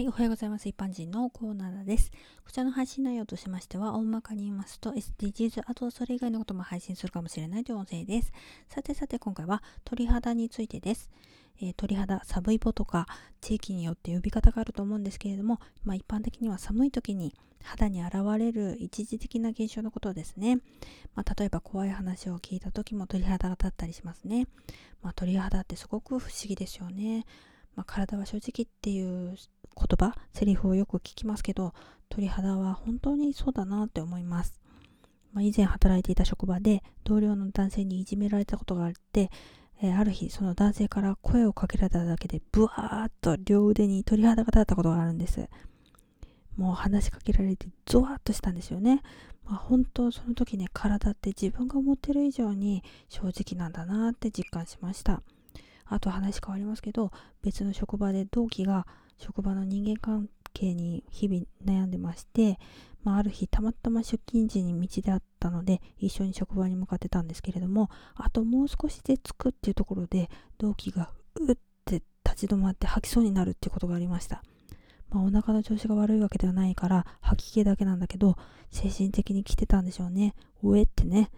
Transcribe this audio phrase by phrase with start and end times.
[0.00, 0.66] はい、おはようございます。
[0.66, 2.10] 一般人のコーナーです。
[2.42, 8.32] こちらの配信内容としましては、大まかに言いますと、SDGs、あとはそれ以外のことも配信するかもしれないという音声です。
[8.70, 11.10] さてさて、今回は鳥肌についてです。
[11.60, 13.06] えー、鳥肌、寒いポとか、
[13.42, 20.60] 地域によって呼び方があると思うんですけれども、まあ、一般的には寒い時に肌に現れる一時的な現象のことですね。
[21.14, 24.46] まあ、例えば怖い話を聞いた時も鳥肌が立ったりしますね。
[25.02, 27.26] まあ、鳥肌ってすごく不思議ですよね。
[27.76, 29.36] まあ、体は正直っていう
[29.80, 31.72] 言葉、セリフをよく聞きますけど、
[32.10, 34.60] 鳥肌は本当にそうだなって思います。
[35.32, 39.30] まあ、以前働いていた職場で同僚の男性にいじめられたことがあって、
[39.82, 45.48] えー、ある日その男性から声をかけられただけでブワーッと両腕に鳥肌が立ったことがあるんです。
[46.56, 49.02] もう話しかけられてゾワッとしたんですよね。
[49.44, 55.22] まあ、本当その時ね体って自分が思ってる以上に正直なんだなって実感しました。
[55.90, 57.10] あと話変わりますけど
[57.42, 58.86] 別の職場で同期が
[59.18, 62.58] 職場の人間関係に日々悩んでまして、
[63.02, 74.42] まあ、ある日たまたま出勤時に道であったので一緒に職場に向かってたんですけれどもあともう少しで着くっていうところで同期がうって立ち止まって吐きそうになるっていうことがありました。
[75.10, 78.36] まあ、お腹の調子が悪いわけではないから吐き気だけなんだけど
[78.70, 80.34] 精神的に来てたんでしょうね。
[80.62, 81.30] おえってね。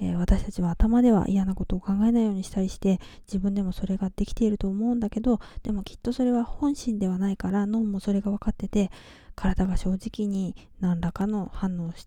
[0.00, 8.90] えー、私たちは頭では嫌なことを考えないようにしたりして自分でもそれができていると思うんだけどでもきっとそれは本心ではないから脳もそれが分かってて
[9.36, 12.06] 体が正直に何らかの反応を起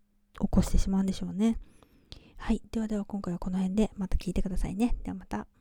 [0.49, 1.57] こしてしまうんでしょうね。
[2.37, 2.61] はい。
[2.71, 4.95] ではでは今回はこの辺でまた聞いてくださいね。
[5.03, 5.52] ではまた。